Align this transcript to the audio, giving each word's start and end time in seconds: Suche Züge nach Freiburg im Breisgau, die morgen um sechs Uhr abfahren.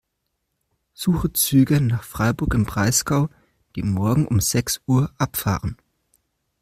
Suche 0.95 1.31
Züge 1.33 1.79
nach 1.79 2.01
Freiburg 2.03 2.55
im 2.55 2.63
Breisgau, 2.65 3.29
die 3.75 3.83
morgen 3.83 4.27
um 4.27 4.39
sechs 4.39 4.81
Uhr 4.87 5.13
abfahren. 5.19 5.77